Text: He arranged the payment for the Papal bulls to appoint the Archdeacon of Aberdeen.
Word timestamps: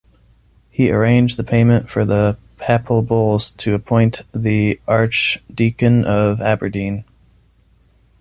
He 0.71 0.89
arranged 0.89 1.37
the 1.37 1.43
payment 1.43 1.87
for 1.87 2.05
the 2.05 2.35
Papal 2.57 3.03
bulls 3.03 3.51
to 3.51 3.75
appoint 3.75 4.23
the 4.33 4.79
Archdeacon 4.87 6.05
of 6.05 6.41
Aberdeen. 6.41 7.03